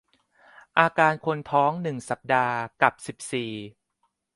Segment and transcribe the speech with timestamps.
[0.79, 3.51] อาการคนท้อง หนึ่ง สัปดาห์ กับ สิบสี่